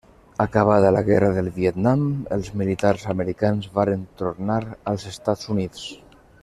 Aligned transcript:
Acabada 0.43 0.91
la 0.95 1.03
guerra 1.09 1.27
del 1.35 1.51
Vietnam 1.57 2.07
els 2.37 2.49
militars 2.63 3.05
americans 3.15 3.71
varen 3.79 4.09
tornar 4.23 4.61
als 4.95 5.11
Estats 5.17 5.53
Units. 5.57 5.89